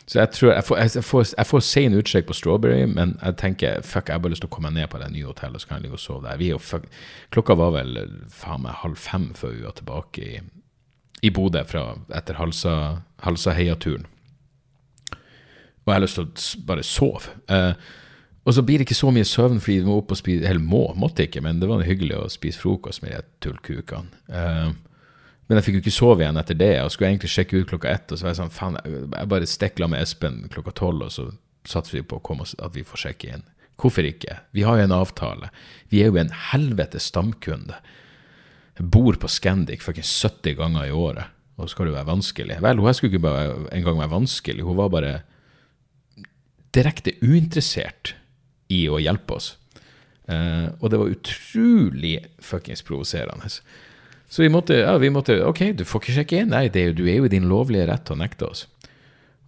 [0.04, 4.10] Så jeg tror jeg får, får, får sein utsjekk på Strawberry, men jeg tenker fuck,
[4.10, 5.86] jeg har bare lyst til å komme ned på det nye hotellet, så kan jeg
[5.86, 6.40] ligge og sove der.
[6.40, 6.84] Vi jo fuck,
[7.32, 7.96] klokka var vel
[8.32, 10.42] faen meg halv fem før vi var tilbake i,
[11.24, 12.76] i Bodø etter Halsa,
[13.24, 14.04] Halsa-heiaturen.
[15.84, 17.32] Og jeg har lyst til å bare sove.
[17.52, 17.72] Eh,
[18.44, 20.60] og så blir det ikke så mye søvn fordi du må opp og spise Eller
[20.60, 24.20] må, måtte ikke, men det var hyggelig å spise frokost med de tullkukene.
[24.28, 24.72] Eh,
[25.46, 27.90] men jeg fikk jo ikke sove igjen etter det, og skulle egentlig sjekke ut klokka
[27.90, 28.12] ett.
[28.12, 31.26] Og så var jeg sånn, faen, jeg bare stekla med Espen klokka tolv, og så
[31.68, 33.44] satser vi på oss, at vi får sjekke inn.
[33.80, 34.38] Hvorfor ikke?
[34.56, 35.50] Vi har jo en avtale.
[35.92, 37.76] Vi er jo en helvetes stamkunde.
[38.78, 42.58] Jeg bor på Scandic fuckings 70 ganger i året, og skal det være vanskelig.
[42.64, 43.44] Vel, hun her skulle ikke bare
[43.76, 45.14] engang være vanskelig, hun var bare
[46.74, 48.16] direkte uinteressert
[48.72, 49.52] i å hjelpe oss.
[50.24, 53.50] Uh, og det var utrolig fuckings provoserende.
[54.34, 56.50] Så vi måtte, ja, vi måtte Ok, du får ikke sjekke inn.
[56.50, 58.64] Nei, er du er jo i din lovlige rett til å nekte oss.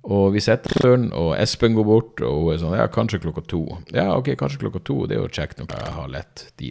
[0.07, 3.42] Og vi setter døren, og Espen går bort, og hun er sånn Ja, kanskje klokka
[3.51, 3.64] to.
[3.90, 5.01] Ja, ok, kanskje klokka to.
[5.11, 6.46] Det er jo kjekt nok jeg har lett.
[6.62, 6.70] De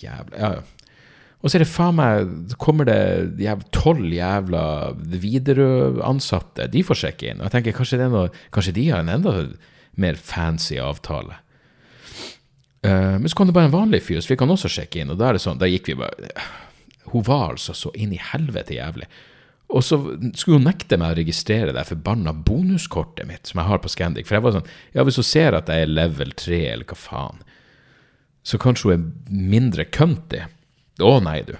[0.00, 0.64] jævla Ja, ja.
[1.44, 4.62] Og så er det faen meg kommer det tolv jævla
[4.96, 6.64] Widerøe-ansatte.
[6.72, 7.42] De får sjekke inn.
[7.42, 9.34] Og jeg tenker kanskje, noe, kanskje de har en enda
[10.00, 11.36] mer fancy avtale.
[12.80, 15.12] Uh, men så kom det bare en vanlig fyr, så fikk han også sjekke inn.
[15.12, 16.32] Og da er det sånn, da gikk vi bare
[17.12, 19.08] Hun var altså så inn i helvete jævlig.
[19.74, 19.98] Og så
[20.38, 24.28] skulle hun nekte meg å registrere det forbanna bonuskortet mitt som jeg har på Scandic.
[24.28, 26.98] For jeg var sånn Ja, hvis hun ser at jeg er level 3, eller hva
[26.98, 27.42] faen,
[28.46, 30.44] så kanskje hun er mindre cunty.
[31.02, 31.56] Å nei, du.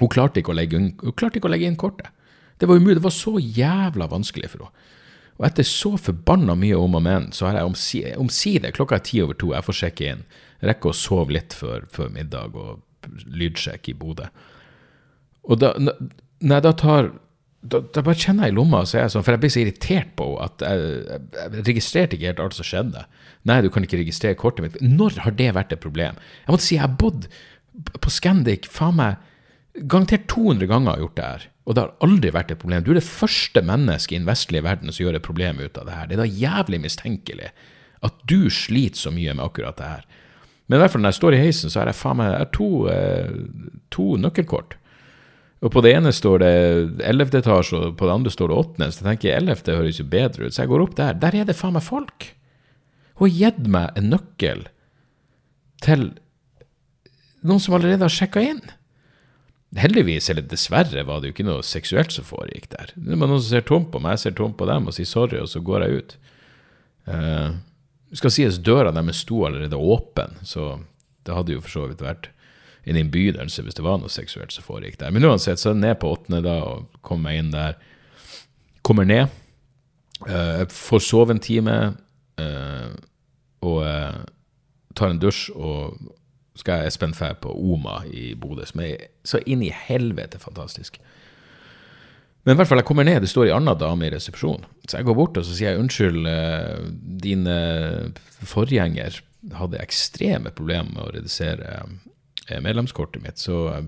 [0.00, 2.08] Hun klarte inn, hun klarte ikke å legge inn kortet.
[2.60, 2.96] Det var umulig.
[2.96, 4.88] Det var så jævla vanskelig for henne.
[5.40, 9.04] Og etter så forbanna mye om og men, så har jeg omsider, omsider Klokka er
[9.08, 10.24] ti over to, jeg får sjekke inn.
[10.68, 14.28] Rekke å sove litt før middag og lydsjekk i Bodø.
[15.48, 17.12] Og da, nei, da tar
[17.60, 20.12] da, da bare kjenner jeg i lomma, så jeg sånn, for jeg blir så irritert
[20.16, 23.02] på henne at jeg, jeg, jeg registrerte ikke helt alt som skjedde.
[23.48, 24.78] Nei, du kan ikke registrere kortet mitt.
[24.84, 26.20] Når har det vært et problem?
[26.44, 27.28] Jeg måtte si jeg har bodd
[28.00, 29.26] på Scandic faen meg
[29.90, 32.84] garantert 200 ganger har gjort det her, og det har aldri vært et problem.
[32.84, 35.86] Du er det første mennesket i den vestlige verden som gjør et problem ut av
[35.86, 36.08] det her.
[36.08, 37.52] Det er da jævlig mistenkelig
[38.08, 40.08] at du sliter så mye med akkurat det her.
[40.70, 42.50] Men i hvert fall når jeg står i heisen, så har jeg faen meg jeg
[42.54, 43.32] to, eh,
[43.90, 44.76] to nøkkelkort.
[45.60, 46.52] Og på det ene står det
[47.04, 47.40] 11.
[47.42, 48.86] etasje, og på det andre står det 8.
[48.86, 49.74] Så jeg tenker 11.
[49.76, 51.18] høres jo bedre ut, så jeg går opp der.
[51.20, 52.30] Der er det faen meg folk!
[53.18, 54.62] Hun har gitt meg en nøkkel
[55.84, 56.06] til
[57.44, 58.62] noen som allerede har sjekka inn.
[59.76, 62.94] Heldigvis, eller dessverre, var det jo ikke noe seksuelt som foregikk der.
[62.94, 65.10] Det var noen som ser tomt på meg, jeg ser tomt på dem og sier
[65.10, 66.16] sorry, og så går jeg ut.
[67.10, 67.20] Det
[68.16, 70.80] skal sies døra deres sto allerede åpen, så
[71.26, 72.30] det hadde jo for så vidt vært
[72.88, 75.12] en innbydelse hvis det var noe seksuelt som foregikk der.
[75.14, 77.76] Men uansett, så er jeg ned på åttende da, og kommer meg inn der.
[78.86, 79.28] Kommer ned,
[80.20, 81.74] Uh, får sove en time,
[82.40, 82.92] uh,
[83.64, 84.18] og uh,
[84.94, 85.96] tar en dusj, og
[86.60, 90.98] skal jeg Espen Fæ på Oma i Bodø, som er så inn i helvete fantastisk.
[92.44, 94.64] Men i hvert fall, jeg kommer ned, det står ei anna dame i resepsjonen.
[94.88, 96.86] Så jeg går bort og så sier jeg unnskyld, eh,
[97.20, 97.44] din
[98.48, 99.20] forgjenger
[99.56, 101.76] hadde ekstreme problemer med å redusere
[102.48, 103.86] eh, medlemskortet mitt, så eh,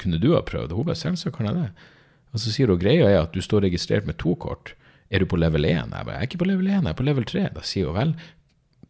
[0.00, 0.74] kunne du ha prøvd?
[0.74, 1.90] Hun bare selvsagt kan jeg det.
[2.34, 4.74] Og så sier hun greia er at du står registrert med to kort.
[5.12, 5.92] Er du på level 1?
[5.92, 7.44] Jeg bare, jeg er ikke på level 1, jeg er på level 3.
[7.54, 8.14] Da sier hun vel,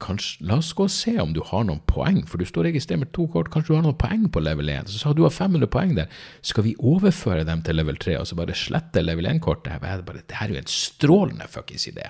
[0.03, 3.03] kanskje, la oss gå og se om du har noen poeng, for du står registrert
[3.03, 4.91] med to kort, kanskje du har noen poeng på level 1.
[4.93, 6.13] Så sa du har 500 poeng der,
[6.45, 9.73] skal vi overføre dem til level 3, og så bare slette level 1-kortet?
[9.75, 12.09] Jeg bare, bare, det her er jo en strålende fuckings idé.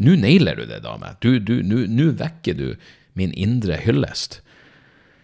[0.00, 1.14] Nå nailer du det, dame.
[1.20, 2.68] Nå vekker du
[3.18, 4.40] min indre hyllest.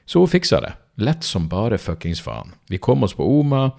[0.06, 0.74] Så hun fiksa det.
[1.02, 2.56] Lett som bare fuckings faen.
[2.72, 3.70] Vi kom oss på Oma,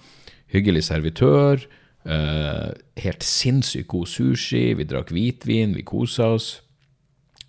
[0.54, 1.66] hyggelig servitør,
[2.08, 2.72] Uh,
[3.04, 6.46] helt sinnssykt god sushi, vi drakk hvitvin, vi kosa oss.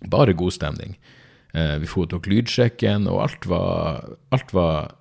[0.07, 0.95] Bare god stemning.
[1.53, 4.93] Eh, vi foretok lydsjekken, og alt var, alt var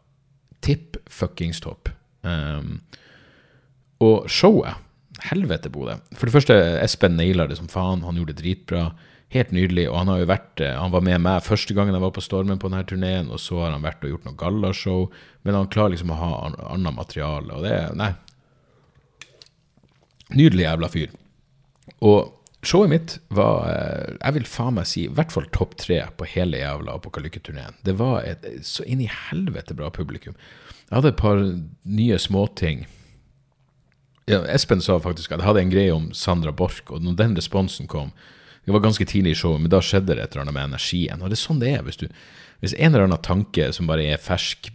[0.65, 1.89] tipp fuckings topp.
[2.27, 2.81] Um,
[4.03, 4.75] og showet
[5.29, 5.97] Helvete, Bodø.
[6.15, 8.05] For det første, Espen naila det som faen.
[8.07, 8.85] Han gjorde det dritbra.
[9.35, 9.89] Helt nydelig.
[9.91, 12.23] Og han har jo vært eh, Han var med meg første gangen jeg var på
[12.23, 15.09] Stormen på denne turneen, og så har han vært og gjort noe gallashow.
[15.43, 18.13] Men han klarer liksom å ha an- annet materiale, og det Nei.
[20.39, 21.13] Nydelig jævla fyr.
[22.05, 26.01] Og showet mitt var, eh, jeg vil faen meg si, i hvert fall topp tre
[26.19, 27.79] på hele jævla Apokalykke-turneen.
[27.87, 30.35] Det var et så inn i helvete bra publikum.
[30.89, 31.43] Jeg hadde et par
[31.85, 32.87] nye småting.
[34.29, 37.39] Ja, Espen sa faktisk at jeg hadde en greie om Sandra Borch, og når den
[37.39, 38.13] responsen kom
[38.69, 41.23] Det var ganske tidlig i showet, men da skjedde det et eller annet med energien.
[41.23, 41.85] Og det er sånn det er.
[41.87, 42.11] Hvis, du,
[42.61, 44.69] hvis en eller annen tanke som bare er fersk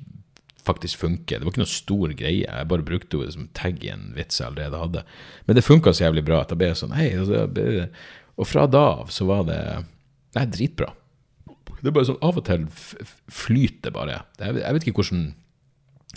[0.67, 1.39] faktisk funker.
[1.39, 2.47] Det var ikke noe stor greie.
[2.47, 5.05] Jeg bare brukte det som tagg i en vits jeg allerede hadde.
[5.47, 7.47] Men det funka så jævlig bra at jeg ble sånn hei, altså,
[8.39, 9.61] Og fra da av så var det
[10.33, 10.89] Nei, dritbra.
[11.83, 14.21] Det er bare sånn Av og til flyter det bare.
[14.39, 15.27] Jeg, vet ikke hvordan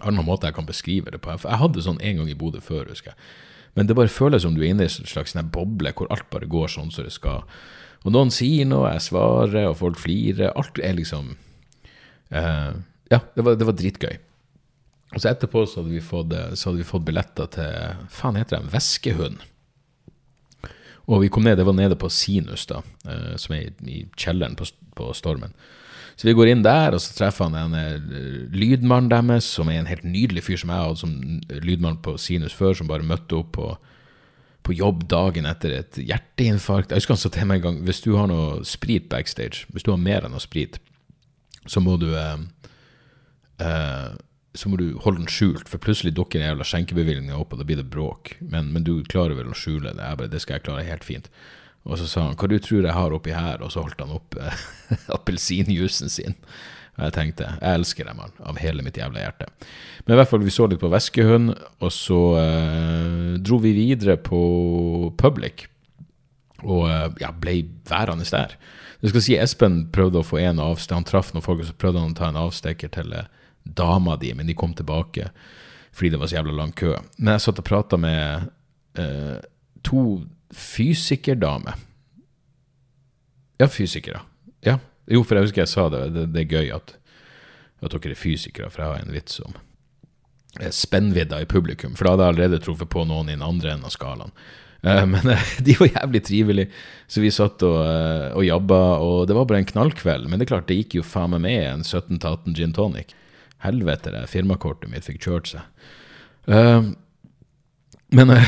[0.04, 1.34] annen måte jeg kan beskrive det på.
[1.34, 3.28] Jeg hadde sånn en gang i Bodø før, husker jeg.
[3.76, 6.48] Men det bare føles som du er inne i en slags boble hvor alt bare
[6.48, 7.44] går sånn som det skal.
[8.06, 10.54] Og noen sier noe, jeg svarer, og folk flirer.
[10.56, 11.34] Alt er liksom
[12.32, 12.72] uh,
[13.12, 14.16] Ja, det var, det var, dritgøy.
[15.14, 18.58] Og så etterpå så hadde vi fått, så hadde vi fått billetter til Faen heter
[18.58, 18.72] det?
[18.74, 19.44] Væskehund.
[21.06, 24.56] Og vi kom ned, det var nede på Sinus, da, uh, som er i, kjelleren
[24.58, 24.66] på,
[24.98, 25.54] på Stormen.
[26.16, 28.06] Så vi går inn der, og så treffer han en
[28.56, 31.12] lydmann deres, som er en helt nydelig fyr som jeg hadde som
[31.60, 33.66] lydmann på Sinus før, som bare møtte opp på,
[34.64, 36.94] på jobb dagen etter et hjerteinfarkt.
[36.94, 39.84] Jeg husker han sa til meg en gang hvis du har noe sprit backstage, hvis
[39.84, 40.80] du har mer enn noe sprit,
[41.68, 42.40] så må du eh,
[43.60, 44.16] eh,
[44.56, 47.66] så må du holde den skjult, for plutselig dukker en jævla skjenkebevilgninga opp, og da
[47.68, 48.34] blir det bråk.
[48.40, 50.02] Men, men, du klarer vel å skjule det?
[50.02, 51.28] Jeg bare, det skal jeg klare helt fint.
[51.86, 54.16] Og så sa han hva du tror jeg har oppi her, og så holdt han
[54.16, 54.64] opp eh,
[55.16, 56.34] appelsinjuicen sin.
[56.96, 59.48] Og jeg tenkte jeg elsker deg, mann, av hele mitt jævla hjerte.
[60.06, 61.52] Men i hvert fall, vi så litt på Veskehund,
[61.84, 64.40] og så eh, dro vi videre på
[65.20, 65.68] Public.
[66.64, 68.56] Og eh, ja, ble værende der.
[69.02, 71.76] Det skal si Espen prøvde å få en avstek, han traff noen folk, og så
[71.76, 73.28] prøvde han å ta en avstikker til eh,
[73.66, 75.30] dama di, men de kom tilbake
[75.96, 76.90] fordi det var så jævla lang kø.
[77.16, 78.50] Men jeg satt og prata med
[79.00, 79.38] eh,
[79.80, 80.02] to
[80.52, 81.72] fysikerdame.
[83.56, 84.20] Ja, fysikere.
[84.60, 84.76] Ja.
[85.08, 86.02] Jo, for jeg husker jeg sa det.
[86.12, 86.92] Det, det er gøy at,
[87.80, 89.56] at, dere er fysikere, for jeg har en vits om
[90.60, 91.96] eh, spennvidda i publikum.
[91.96, 94.34] For da hadde jeg allerede truffet på noen i den andre enden av skalaen.
[94.82, 96.72] Eh, men uh, de var jævlig trivelige,
[97.08, 100.28] så vi satt og, uh, og jabba, og det var bare en knallkveld.
[100.28, 103.16] Men det er klart, det gikk jo faen meg med en 17-18 gin tonic.
[103.64, 105.86] Helvete, det firmakortet mitt fikk kjørt seg.
[106.46, 106.92] Uh,
[108.14, 108.34] men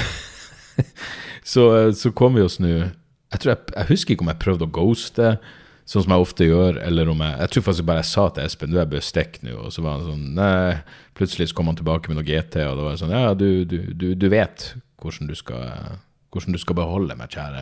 [1.48, 4.66] Så, eh, så kom vi oss nå jeg, jeg, jeg, husker ikke om jeg prøvde
[4.68, 5.30] å ghoste,
[5.88, 8.44] sånn som jeg ofte gjør, eller om jeg Jeg tror faktisk bare jeg sa til
[8.44, 10.76] Espen du er stikke nå, og så var han sånn Nei,
[11.16, 13.48] plutselig så kom han tilbake med noe GT, og da var jeg sånn Ja, du,
[13.68, 15.98] du, du vet hvordan du, skal,
[16.34, 17.60] hvordan du skal beholde meg, kjære.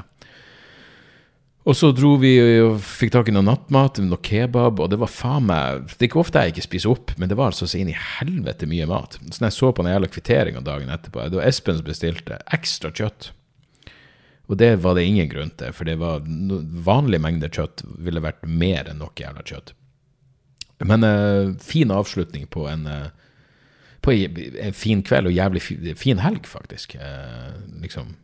[1.67, 5.11] Og så dro vi og fikk tak i noe nattmat, noe kebab, og det var
[5.11, 7.81] faen meg Det er ikke ofte jeg ikke spiser opp, men det var altså så
[7.81, 9.19] inn i helvete mye mat.
[9.19, 12.39] Så når jeg så på den jævla kvitteringa dagen etterpå, det var Espen som bestilte
[12.55, 13.33] ekstra kjøtt.
[14.47, 16.23] Og det var det ingen grunn til, for det var
[16.87, 19.75] vanlig mengde kjøtt ville vært mer enn nok jævla kjøtt.
[20.87, 23.09] Men uh, fin avslutning på en uh,
[24.07, 25.65] på en fin kveld og jævlig
[25.99, 26.95] fin, helg, faktisk.
[27.01, 28.15] Uh, liksom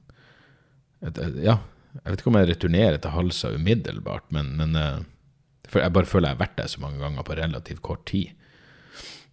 [1.03, 1.59] et, Ja,
[1.99, 6.39] jeg vet ikke om jeg returnerer til Halsa umiddelbart, men, men jeg bare føler jeg
[6.39, 8.33] har vært der så mange ganger på relativt kort tid.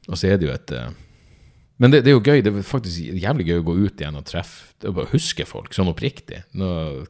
[0.09, 0.73] Og så er det jo et
[1.79, 4.19] men det, det, er jo gøy, det er faktisk jævlig gøy å gå ut igjen
[4.19, 6.41] og treffe og bare huske folk sånn oppriktig.
[6.59, 7.05] Når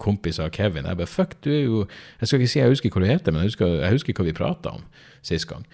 [0.00, 1.82] kompiser av Kevin Jeg bare fuck, du er jo
[2.18, 4.26] Jeg skal ikke si jeg husker hva du heter, men jeg husker, jeg husker hva
[4.26, 4.86] vi prata om
[5.24, 5.64] sist gang.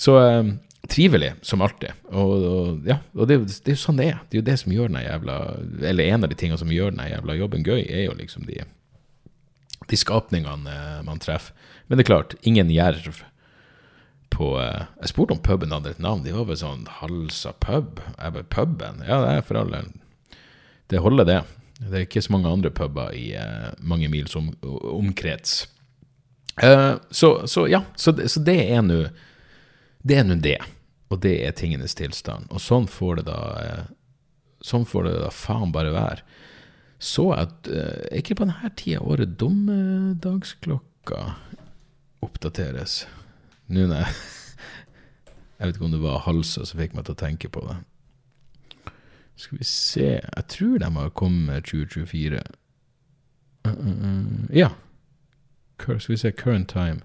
[0.00, 0.54] Så um,
[0.90, 1.98] trivelig som alltid.
[2.10, 4.22] Og, og ja, og det, det, er jo sånn det er.
[4.28, 5.36] Det er jo det som gjør den jævla
[5.92, 8.64] Eller en av de tingene som gjør den jævla jobben gøy, er jo liksom de,
[9.90, 11.54] de skapningene man treffer.
[11.86, 13.22] Men det er klart, ingen jerv
[14.32, 16.22] på eh, Jeg spurte om puben hadde et navn.
[16.24, 18.00] De var vel sånn Halsa pub.
[18.16, 19.02] Jeg bare, puben?
[19.06, 19.90] Ja, det er for all del.
[20.92, 21.40] Det holder, det.
[21.82, 25.66] Det er ikke så mange andre puber i uh, mange mils om, omkrets.
[26.60, 29.02] Uh, så, så, ja, så, så det er nå
[30.02, 30.58] Det er nå det.
[31.12, 32.48] Og det er tingenes tilstand.
[32.50, 33.90] Og sånn får det da uh,
[34.62, 36.22] Sånn får det da faen bare være.
[37.02, 41.22] Så at Er ikke på denne tida året dommedagsklokka
[42.22, 43.00] oppdateres?
[43.66, 44.12] Nå når jeg
[45.58, 47.76] Jeg vet ikke om det var Halsa som fikk meg til å tenke på det.
[49.38, 52.42] Skal vi se Jeg tror de har kommet 2024.
[53.66, 54.56] Uh, uh, uh.
[54.56, 54.68] Ja.
[55.78, 57.00] Skal vi se Current time.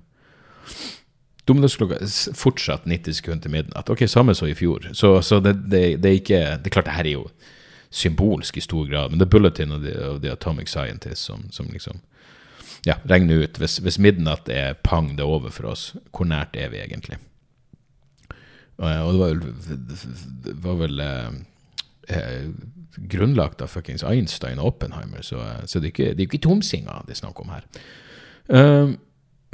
[1.48, 2.02] Dommedagsklokka
[2.36, 3.90] fortsatt 90 sekunder til midnatt.
[3.90, 4.90] Ok, samme som i fjor.
[4.94, 7.28] Så, så det, det, det, er ikke Det er klart, det her er jo
[7.90, 11.70] symbolsk i stor grad, men det er Bulletin of The, the Atomic Scientist som, som
[11.72, 12.02] liksom
[12.86, 16.56] ja, regner ut hvis, hvis, midnatt er pang, det er over for oss, hvor nært
[16.60, 17.18] er vi egentlig?
[18.78, 19.40] Og, det var vel,
[20.46, 21.40] det var vel eh,
[22.14, 22.52] eh,
[23.10, 27.22] grunnlagt av fuckings Einstein og Oppenheimer, så, så det, er ikke, ikke tomsinga det er
[27.24, 27.66] snakk om her.
[28.48, 28.94] Uh,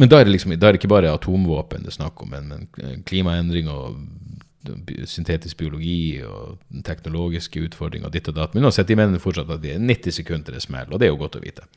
[0.01, 2.33] men da er, det liksom, da er det ikke bare atomvåpen det er snakk om,
[2.33, 3.99] men, men klimaendring og
[5.09, 8.53] syntetisk biologi og teknologiske utfordringer ditt og datt.
[8.55, 11.11] Men uansett, de mener fortsatt at det er 90 sekunder det smeller, og det er
[11.11, 11.67] jo godt å vite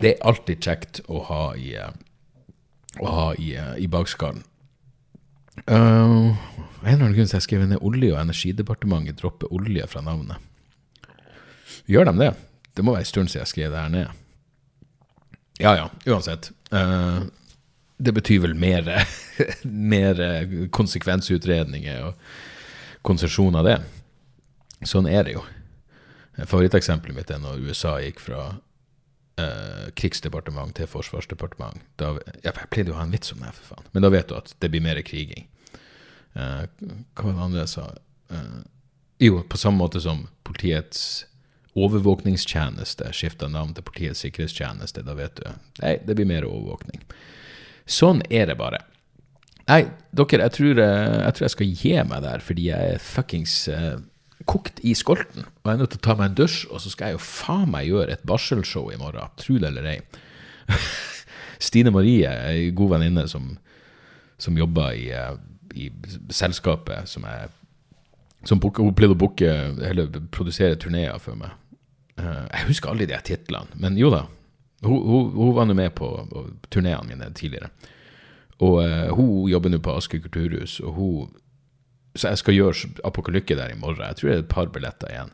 [0.00, 1.74] det er alltid kjekt å ha i,
[3.00, 4.44] å ha i, i bakskallen.
[5.68, 6.32] Uh,
[6.82, 10.40] en eller annen grunn til jeg skrev ned Olje- og energidepartementet dropper olje fra navnet.
[11.90, 12.30] Gjør de det?
[12.72, 14.21] Det må være en stund siden jeg skrev det her ned.
[15.62, 16.50] Ja ja, uansett.
[16.74, 17.22] Uh,
[18.02, 18.88] det betyr vel mer,
[19.62, 20.22] mer
[20.74, 23.78] konsekvensutredninger og konsesjon av det.
[24.88, 25.44] Sånn er det jo.
[26.40, 28.42] Favoritteksempelet mitt er når USA gikk fra
[29.40, 31.82] uh, krigsdepartement til forsvarsdepartement.
[32.00, 33.90] Da, jeg pleide jo å ha en vits om det, for faen.
[33.94, 35.46] Men da vet du at det blir mer kriging.
[36.34, 36.64] Uh,
[37.14, 37.88] hva var det andre jeg sa?
[38.32, 38.62] Uh,
[39.22, 41.26] jo, på samme måte som politiets
[41.78, 45.04] overvåkningstjeneste skifta navn til Politiets sikkerhetstjeneste.
[45.06, 45.46] Da vet du
[45.80, 47.04] Nei, det blir mer overvåkning.
[47.88, 48.82] Sånn er det bare.
[49.70, 53.54] Nei, dere, jeg tror jeg, tror jeg skal gi meg der, fordi jeg er fuckings
[53.70, 54.00] uh,
[54.48, 55.46] kokt i skolten.
[55.62, 57.24] Og jeg er nødt til å ta meg en dusj, og så skal jeg jo
[57.24, 59.32] faen meg gjøre et barselshow i morgen.
[59.40, 59.98] Tro det eller ei.
[61.62, 63.52] Stine Marie ei god venninne som,
[64.40, 65.34] som jobber i, eh,
[65.78, 65.90] i,
[66.34, 67.50] selskapet som jeg
[68.48, 69.50] som pleide å booke,
[69.86, 71.52] eller produsere turneer for meg.
[72.20, 74.26] Eh, jeg husker aldri de titlene, men jo da.
[74.82, 76.08] Hun, hun, hun var nå med på
[76.72, 77.70] turneene mine tidligere.
[78.62, 81.30] Og uh, hun jobber nå på Asker kulturhus, og hun
[82.18, 84.04] så jeg skal gjøre Apokalykke der i morgen.
[84.04, 85.30] Jeg tror det er et par billetter igjen.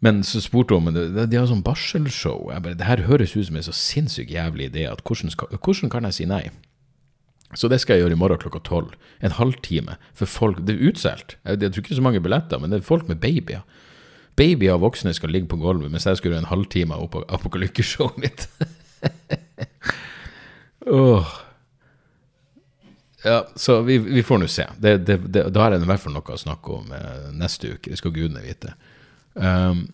[0.00, 2.48] Men så spurte hun om de, de har sånn barselshow.
[2.50, 5.52] Jeg bare, det her høres ut som en så sinnssykt jævlig idé at hvordan, skal,
[5.60, 6.46] hvordan, kan jeg si nei?
[7.58, 8.94] Så det skal jeg gjøre i morgen klokka tolv.
[9.20, 9.98] En halvtime.
[10.16, 11.36] For folk Det er utsolgt.
[11.44, 13.62] Jeg, jeg, tror ikke det er så mange billetter, men det er folk med babyer.
[14.40, 18.18] Babyer og voksne skal ligge på gulvet, mens jeg gjøre en halvtime opp av apokalykkeshowet
[18.24, 18.48] mitt.
[21.00, 21.28] oh.
[23.24, 24.64] Ja, så vi, vi får nå se.
[24.80, 27.74] Det, det, det, da er det i hvert fall noe å snakke om eh, neste
[27.74, 27.92] uke.
[27.92, 28.72] Det skal gudene vite.
[29.34, 29.90] Um,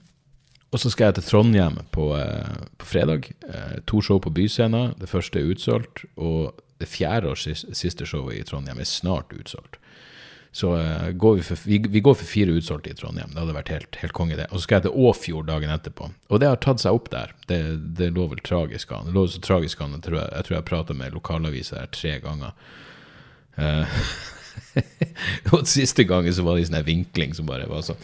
[0.74, 3.30] og så skal jeg til Trondheim på, eh, på fredag.
[3.48, 4.92] Eh, to show på Byscena.
[5.00, 6.04] Det første er utsolgt.
[6.16, 9.78] Og det fjerde og siste showet i Trondheim er snart utsolgt.
[10.56, 13.34] Så uh, går vi, for, vi, vi, går for fire utsolgte i Trondheim.
[13.34, 14.46] Det hadde vært helt, helt konge, det.
[14.48, 16.08] Og så skal jeg til Åfjord dagen etterpå.
[16.32, 17.34] Og det har tatt seg opp der.
[17.50, 17.58] Det,
[17.98, 19.10] det lå vel tragisk an.
[19.10, 22.14] Det lå så tragisk an, jeg tror jeg, jeg, jeg prata med lokalaviser her tre
[22.24, 22.56] ganger.
[23.60, 24.00] Uh,
[25.52, 28.00] og siste gangen så var det en sånn vinkling som bare var sånn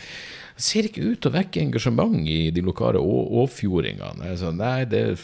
[0.57, 4.35] ser ikke ut til å vekke engasjement i de lokale åfjordingene.
[4.41, 5.17] Sånn, nei, det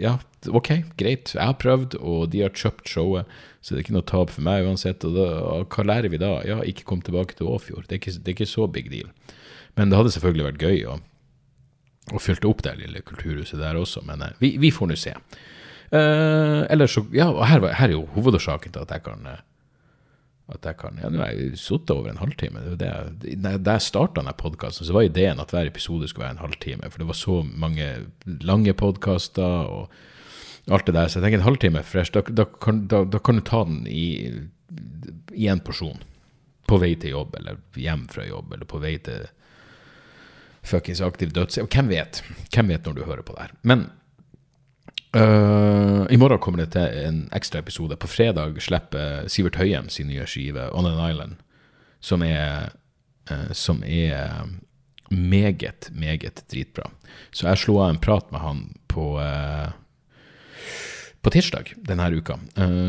[0.00, 1.34] Ja, ok, greit.
[1.34, 3.28] Jeg har prøvd, og de har kjøpt showet,
[3.60, 5.04] så det er ikke noe tap for meg uansett.
[5.04, 6.40] Og, da, og hva lærer vi da?
[6.48, 7.86] Ja, ikke kom tilbake til Åfjord.
[7.88, 9.10] Det er ikke, det er ikke så big deal.
[9.78, 10.98] Men det hadde selvfølgelig vært gøy å,
[12.16, 15.14] å fylte opp det lille kulturhuset der også, men eh, vi, vi får nå se.
[15.90, 19.40] Uh, ellers så, ja, og her, her, er jo hovedårsaken til at jeg kan eh,
[20.54, 22.62] at jeg kan, ja, Nå har jeg sittet over en halvtime.
[22.80, 22.90] Det,
[23.22, 26.44] det, da jeg starta denne podkasten, så var ideen at hver episode skulle være en
[26.44, 26.90] halvtime.
[26.90, 27.88] For det var så mange
[28.46, 31.08] lange podkaster og alt det der.
[31.08, 33.84] Så jeg tenker en halvtime fresh, da, da, kan, da, da, kan, du ta den
[33.90, 34.06] i,
[35.36, 36.02] i en porsjon.
[36.70, 39.26] På vei til jobb, eller hjem fra jobb, eller på vei til
[40.66, 41.70] fuckings aktiv dødshjelp.
[41.72, 42.22] Hvem vet?
[42.52, 43.56] Hvem vet når du hører på det her?
[43.66, 43.88] Men
[45.16, 47.96] Uh, I morgen kommer det til en ekstra episode.
[47.98, 51.40] På fredag slipper Sivert Høyem sin nye skive 'On an Island',
[52.00, 52.70] som er,
[53.30, 54.46] uh, som er
[55.10, 56.90] meget, meget dritbra.
[57.32, 59.72] Så jeg slo av en prat med han på uh,
[61.22, 62.38] på tirsdag denne uka.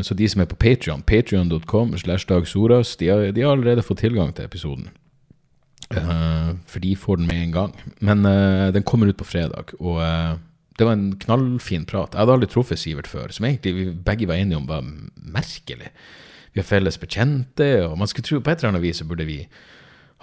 [0.02, 4.34] så de som er på Patrion, patrion.com slash dagsoras, de, de, har allerede fått tilgang
[4.34, 4.88] til episoden.
[6.66, 7.74] for de får den med en gang.
[8.00, 8.22] Men
[8.72, 9.74] den kommer ut på fredag.
[9.80, 10.00] og
[10.78, 12.14] det var en knallfin prat.
[12.14, 15.90] Jeg hadde aldri truffet Sivert før, som egentlig vi begge var enige om var merkelig.
[16.52, 19.28] Vi har felles bekjente, og man skulle tro på et eller annet vis så burde
[19.28, 19.42] vi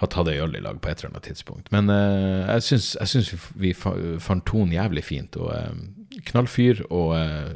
[0.00, 1.68] ha tatt ei øl i lag på et eller annet tidspunkt.
[1.74, 2.64] Men uh, jeg
[3.04, 3.74] syns, vi, vi,
[4.22, 7.52] fant tonen jævlig fint, og uh, knallfyr og uh,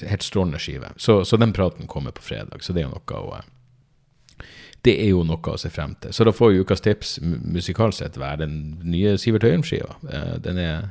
[0.00, 0.90] helt strålende skive.
[0.96, 3.38] Så, så, den praten kommer på fredag, så det er jo noe å
[4.86, 6.14] det er jo noe å se frem til.
[6.14, 9.96] Så da får jo ukas tips musikalsk sett være den nye Sivert Høyem-skiva.
[10.40, 10.86] Den er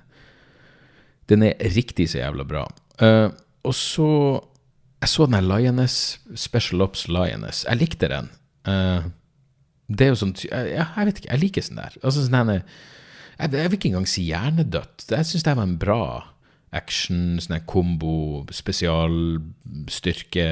[1.30, 2.63] den er riktig så jævla bra.
[3.02, 3.30] Uh,
[3.68, 4.10] og så
[5.02, 7.66] Jeg så den her Lioness, Special Ops Lioness.
[7.70, 8.30] Jeg likte den.
[8.66, 9.06] Uh,
[9.88, 11.94] det er jo sånn ja, Jeg vet ikke, jeg liker sånn der.
[12.02, 12.63] Altså sånn jeg,
[13.38, 15.06] jeg, vil ikke engang si hjernedødt.
[15.12, 16.04] Jeg syns det var en bra
[16.76, 20.47] action, sånn kombo, spesialstyrke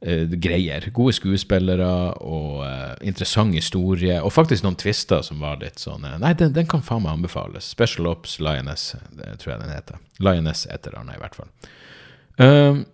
[0.00, 0.84] greier.
[0.94, 1.88] Gode skuespillere
[2.22, 4.20] og uh, interessant historie.
[4.22, 7.18] Og faktisk noen twister som var litt sånn uh, Nei, den, den, kan faen meg
[7.18, 7.66] anbefales.
[7.74, 10.00] Special Ops Lioness, det tror jeg den heter.
[10.22, 11.50] Lioness etter den, i hvert fall.
[12.38, 12.84] Um,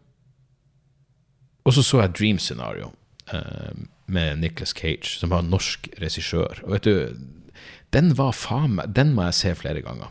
[1.64, 2.92] og så så jeg Dream Scenario
[4.12, 6.58] med Nicholas Cage, som var norsk regissør.
[6.66, 7.54] Og vet du,
[7.96, 10.10] den var faen meg Den må jeg se flere ganger.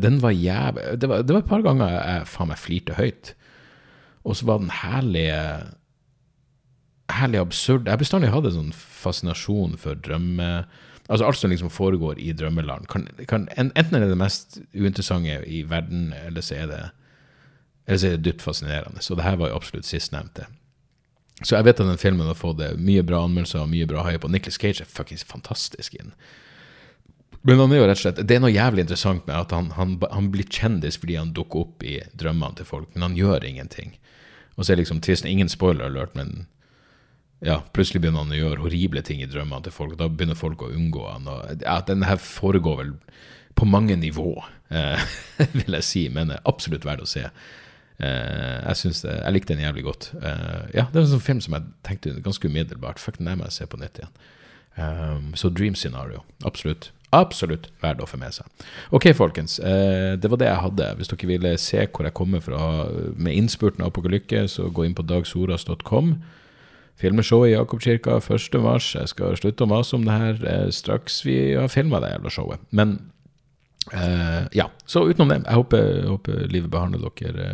[0.00, 3.34] den var jævlig det, det, var et par ganger jeg faen meg flirte høyt.
[4.24, 5.42] Og så var den herlige
[7.12, 7.86] herlig absurd.
[7.86, 10.64] Jeg har bestandig hatt en sånn fascinasjon for drømme...
[11.04, 12.86] Altså alt som liksom foregår i drømmeland.
[12.88, 16.78] Kan, kan, enten er det det mest uinteressante i verden, eller så er det,
[17.90, 19.02] så er det dypt fascinerende.
[19.04, 20.46] Så det her var jo absolutt sistnevnte.
[21.42, 24.24] Så jeg vet at den filmen har fått mye bra anmeldelser og mye bra hype,
[24.24, 26.14] og Nicholas Cage er fuckings fantastisk inn.
[27.44, 29.66] Men han er jo rett og slett, det er noe jævlig interessant med at han,
[29.76, 33.44] han, han blir kjendis fordi han dukker opp i drømmene til folk, men han gjør
[33.44, 33.92] ingenting.
[34.56, 36.46] Og så er liksom tvisten Ingen spoiler alert, men
[37.44, 39.98] ja, plutselig begynner han å gjøre horrible ting i drømmene til folk.
[40.00, 41.28] Da begynner folk å unngå han.
[41.30, 42.94] Og, ja, den her foregår vel
[43.54, 44.32] på mange nivå,
[44.74, 45.04] eh,
[45.58, 47.26] vil jeg si, men er absolutt verdt å se.
[48.02, 50.10] Eh, jeg, det, jeg likte den jævlig godt.
[50.18, 53.02] Eh, ja, Det er en sånn film som jeg tenkte ganske umiddelbart.
[53.02, 54.16] Fuck, den må jeg se på nytt igjen.
[54.74, 56.24] Um, så Dream Scenario.
[56.42, 56.90] Absolutt.
[57.14, 58.64] Absolutt verdt å få med seg.
[58.96, 59.60] Ok, folkens.
[59.62, 60.88] Eh, det var det jeg hadde.
[60.98, 62.62] Hvis dere ville se hvor jeg kommer fra
[63.14, 66.16] med innspurten av Apokalykke, så gå inn på dagsoras.com.
[67.00, 69.00] Filmshowet i Jakobkirka 1.3.
[69.00, 72.32] Jeg skal slutte å mase om det her eh, straks vi har filma det jævla
[72.32, 72.62] showet.
[72.70, 72.94] Men
[73.92, 74.68] uh, ja.
[74.86, 77.48] Så utenom det, jeg håper, håper livet behandler dere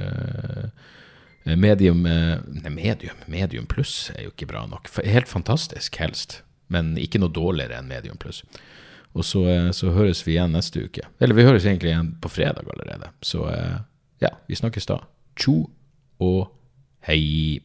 [1.47, 3.25] uh, medium Nei, medium.
[3.33, 4.93] Medium pluss er jo ikke bra nok.
[5.09, 6.43] Helt fantastisk, helst.
[6.71, 8.45] Men ikke noe dårligere enn medium pluss.
[9.17, 9.43] Og så,
[9.75, 11.03] så, høres vi igjen neste uke.
[11.19, 13.09] Eller vi høres egentlig igjen på fredag allerede.
[13.27, 13.49] Så
[14.23, 15.01] ja, vi snakkes da.
[15.41, 15.65] Tjo
[16.23, 16.53] og
[17.09, 17.65] hei.